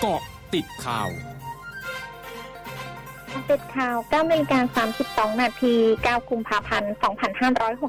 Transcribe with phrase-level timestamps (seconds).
[0.00, 0.20] เกาะ
[0.54, 1.08] ติดข่าว
[3.50, 4.86] ติดข่าว9นาฬิกา
[5.32, 5.74] 32 นาที
[6.04, 6.92] 9 กุมภาพันธ์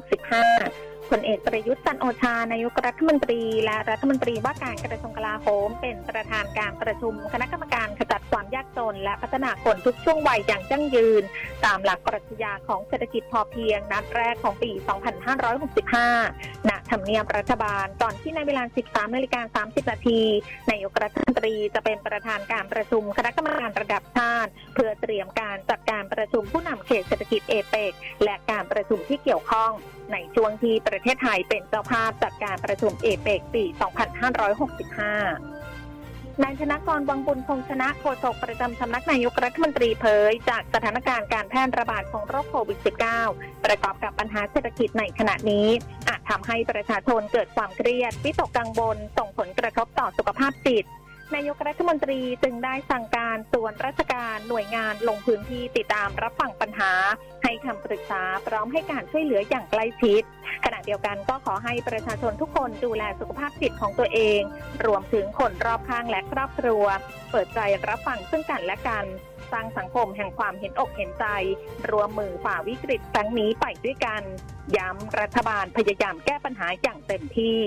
[0.06, 11.22] 2565 ผลเอกประยุทธ์จันโอชานายกรัฐมนตรี และรัฐมนตรีว่าการกระทรวงกลาโหม เป็นประธานการประชุมคณะกรรมการขจัดความยากจน และพัฒนาคนทุกช่วงวัยอย่างยั่งยืน
[11.64, 14.70] ตามหลักปรัชญาของเศรษฐกิจพอเพียงนัดแรกของปี
[15.50, 20.20] 2565ณ ทำเนียบรัฐบาล ก่อนที่ในเวลา 13นาฬิกา30 นาที
[20.70, 27.92] นายกรัฐมนตรีจะเป็นประธานการประชุมคณะกรรมการระดับชาติ เพื่อเตรียมการจัดการประชุมผู้นำเขตเศรษฐกิจเอเปก
[28.24, 29.72] และการประชุมที่เกี่ยวข้อง
[30.12, 35.55] ในช่วงที่ประเทศไทยเป็นเจ้าภาพจัดการประชุมเอเปกปี 2565
[36.42, 42.78] นายชนะกรวังบุญคงชนะโฆษกประจำสำนักนายกรัฐมนตรีเผย จากสถานการณ์การแพร่ระบาดของโรคโควิด
[43.22, 45.68] -19 ประกอบกับปัญหาเศรษฐกิจในขณะนี้
[46.08, 50.84] อาจทำให้ประชาชนเกิดความเครียด วิตกกังวลส่งผลกระทบต่อสุขภาพจิต
[51.34, 56.92] นายกรัฐมนตรีจึงได้สั่งการส่วนราชการหน่วยงานลงพื้นที่ติดตามรับฟังปัญหา
[57.46, 60.22] ให้คำปรึกษาพร้อมให้การช่วยเหลืออย่างใกล้ชิด
[60.64, 64.40] ขณะเดียวกันก็ขอให้ประชาชนทุกคนดูแลสุขภาพจิตของตัวเอง
[64.86, 66.84] รวมถึงคนรอบข้างและครอบครัว
[67.30, 69.04] เปิดใจรับฟังซึ่งกันและกัน
[69.52, 71.26] สร้างสังคมแห่งความเห็นอกเห็นใจ
[71.90, 74.22] รวมมือฝ่าวิกฤตครั้งนี้ไปด้วยกัน
[74.76, 77.60] ย้ำรัฐบาลพยายามแก้ปัญหาอย่างเต็มที่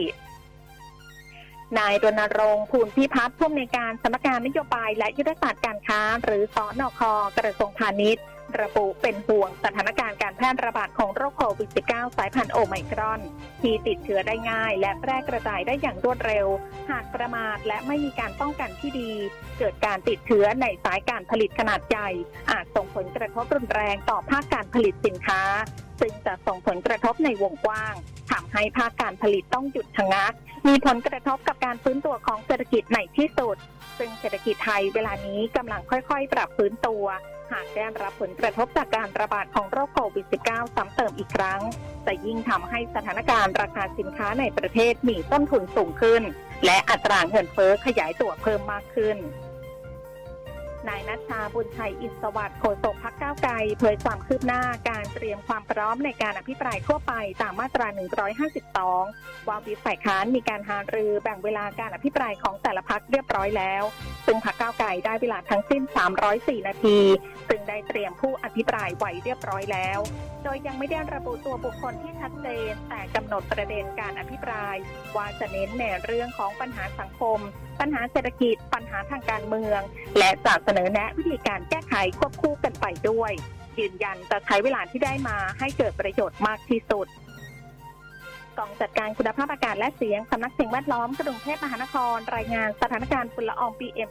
[1.78, 7.02] นายรณรงค์ภูลพิพัฒน์ผู้อำนวยการสำนักงานนโยบายและยุทธศาสตร์การค้า หรือสอนอค
[7.38, 8.24] กระทรวงพาณิชย์
[8.62, 13.22] ระบุเป็นห่วงสถานการณ์การแพร่ระบาดของโรคโควิด -19 สายพันธุ์โอไมครอน
[13.62, 16.48] ที่ติดเชื้อได้ง่าย และแพร่กระจายได้อย่างรวดเร็ว
[16.92, 19.12] หากประมาทและไม่มีการป้องกันที่ดี
[19.60, 22.10] เกิดการติดเชื้อในสายการผลิตขนาดใหญ่
[22.52, 25.42] อาจส่งผลกระทบรุนแรงต่อภาคการผลิตสินค้า
[26.00, 27.96] ซึ่งจะส่งผลกระทบในวงกว้าง
[28.32, 30.34] ทำให้ภาคการผลิตต้องหยุดชะงัก
[30.68, 33.58] มีผลกระทบกับการฟื้นตัวของเศรษฐกิจในที่สุด
[33.98, 37.06] ซึ่งเศรษฐกิจไทยเวลานี้กำลังค่อยๆ ปรับฟื้นตัว
[37.54, 41.62] หากได้รับผลกระทบจากการระบาดของโรคโควิด -19 ซ้ำเติมอีกครั้ง
[42.06, 46.24] จะยิ่งทำให้สถานการณ์ราคาสินค้าในประเทศมีต้นทุนสูงขึ้น
[46.66, 49.18] และอัตราเงินเฟ้อขยายตัวเพิ่มมากขึ้น
[50.88, 57.88] นายนัชชาบุญชัยอินสวัสดิ์โฆษกพักก้าวไกลเผยความคืบหน้าการเตรียมความพร้อมในการอภิปรายทั่วไปตามมาตรา
[58.68, 63.84] 152 ว่าวิฝ่ายค้านมีการหารือแบ่งเวลาการอภิปรายของแต่ละพักเรียบร้อยแล้ว
[64.26, 65.84] ซึ่งพักก้าวไกลได้เวลาทั้งสิ้น
[66.26, 67.00] 304 นาที
[67.50, 70.00] ซึ่งได้เตรียมผู้อภิปรายไว้เรียบร้อยแล้ว
[70.44, 74.76] โดยยังไม่ได้ระบุตัวบุคคลที่ชัดเจน แต่กำหนดประเด็นการอภิปราย
[75.16, 77.40] ว่าจะเน้นในเรื่องของปัญหาสังคม
[77.80, 79.82] ปัญหาเศรษฐกิจ ปัญหาทางการเมือง
[80.18, 83.32] และจะเสนอแนะวิธีการแก้ไขควบคู่กันไปด้วย
[83.80, 87.08] ยืนยันจะใช้เวลาที่ได้มาให้เกิดประโยชน์มากที่สุด
[88.58, 94.10] กองจัดการคุณภาพอากาศและเสียง สำนักสิ่งแวดล้อมกรุงเทพมหานคร รายงานสถานการณ์ฝุ่นละออง PM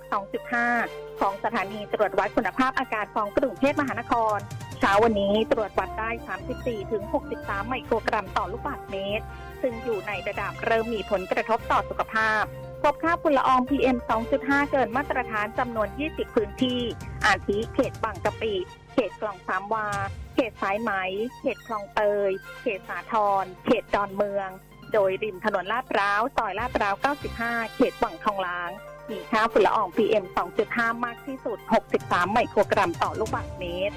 [0.60, 4.38] 2.5 ของสถานีตรวจวัดคุณภาพอากาศของกรุงเทพมหานคร
[4.78, 6.10] เช้าวันนี้ตรวจวัดได้
[6.50, 7.02] 34 ถึง
[7.36, 9.24] 63 ไมโครกรัมต่อลูกบาศก์เมตร
[9.62, 12.44] ซึ่งอยู่ในระดับเริ่มมีผลกระทบต่อสุขภาพ
[12.82, 13.96] พบค่าฝุ่นละออง PM
[14.34, 16.80] 2.5 เกินมาตรฐานจำนวน 20 พื้นที่
[17.26, 18.54] อาทิเขตบางกะปิ
[18.92, 19.86] เขตกล่องสามวา
[20.34, 20.92] เขตสายไหม
[21.40, 22.30] เขตคลองเตย
[22.62, 24.48] เขตสาทร เขตดอนเมือง
[24.92, 26.94] โดยริมถนนลาดพร้าวซอยลาดพร้าว
[27.34, 28.70] 95 เขตวังทองล้าง
[29.10, 30.24] มีค่าฝุ่นละออง PM
[30.64, 31.58] 2.5 มากที่สุด
[31.96, 33.96] 63 ไมโครกรัมต่อลูกบาศก์เมตร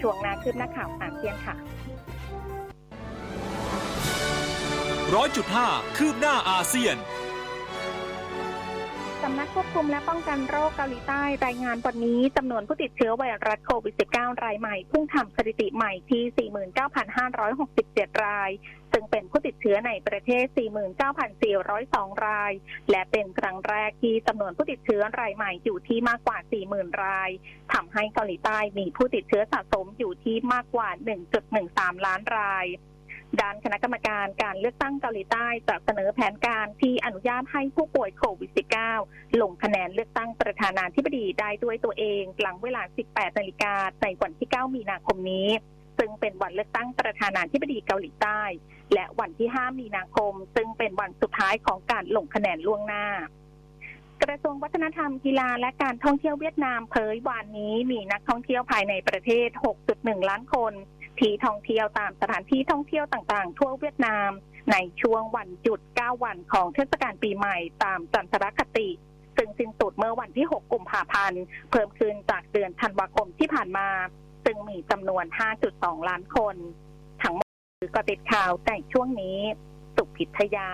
[0.00, 1.56] ช่วงนาคืบหน้าข่าวอาเซียนค่ะ
[5.14, 6.96] ร้อยจุดห้าคืบหน้าอาเซียน
[9.28, 16.50] สำนักควบคุมและป้องกันโรคเกาหลีใต้รายงานวันนี้จำนวนผู้ติดเชื้อไวรัสโควิด -19 รายใหม่ พุ่งทำสถิติใหม่ที่
[18.12, 18.50] 49,567 ราย
[18.92, 20.44] ซึ่งเป็นผู้ติดเชื้อในประเทศ
[21.56, 22.52] 49,402 ราย
[22.90, 26.38] และเป็นครั้งแรกที่จำนวนผู้ติดเชื้อรายใหม่อยู่ที่มากกว่า
[26.70, 27.30] 40,000 ราย
[27.72, 30.88] ทำให้เกาหลีใต้มีผู้ติดเชื้อสะสมอยู่ที่มากกว่า
[31.48, 32.66] 1.13 ล้านราย
[33.40, 38.50] ด้านคณะกรรมการการเลือกตั้งเกาหลีใต้จะเสนอแผนการที่อนุญาตให้ผู้ป่วยโควิด
[38.94, 45.48] -19 ลงคะแนนเลือกตั้งประธานาธิบดีได้ด้วยตัวเองหลังเวลา 18 นาฬิกาในวันที่ 9 มีนาคมนี้
[45.98, 48.40] ซึ่งเป็นวันเลือกตั้งประธานาธิบดีเกาหลีใต้
[48.94, 53.06] และวันที่ 5 มีนาคม ซึ่งเป็นวันสุดท้ายของการลงคะแนนล่วงหน้า
[54.22, 59.48] กระทรวงวัฒนธรรมกีฬาและการท่องเที่ยวเวียดนามเผยวันนี้มีนักท่องเที่ยวภายในประเทศ
[59.88, 60.72] 6.1 ล้านคน
[61.20, 64.30] ที่ท่องเที่ยวตามสถานที่ท่องเที่ยวต่างๆ ทั่วเวียดนาม
[64.72, 68.88] ในช่วงวันจุด 9 วันของเทศกาลปีใหม่ตามจันทรคติ
[69.36, 73.88] ซึ่งสิ้นสุดเมื่อวันที่ 6 กุมภาพันธ์ เพิ่มขึ้นจากเดือนธันวาคมที่ผ่านมา
[74.44, 75.24] ซึ่งมีจำนวน
[75.66, 76.56] 5.2 ล้านคน
[77.22, 79.38] ทั้งหมดคือกติดข่าวในช่วงนี้
[79.96, 80.68] สุพิทยา